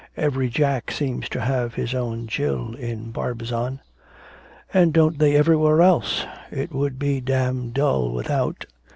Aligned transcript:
Every 0.17 0.49
Jack 0.49 0.89
seems 0.91 1.29
to 1.29 1.39
have 1.41 1.75
his 1.75 1.93
own 1.93 2.25
Jill 2.25 2.73
in 2.73 3.11
Barbizon.' 3.13 3.81
'And 4.73 4.93
don't 4.93 5.19
they 5.19 5.35
everywhere 5.35 5.83
else? 5.83 6.25
It 6.49 6.71
would 6.71 6.97
be 6.97 7.21
damned 7.21 7.75
dull 7.75 8.11
without.' 8.11 8.65